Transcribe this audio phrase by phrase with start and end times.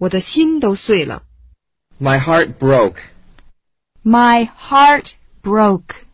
[0.00, 1.24] 我的心都碎了。
[2.00, 2.96] My heart broke.
[4.02, 5.10] My heart
[5.42, 6.06] broke.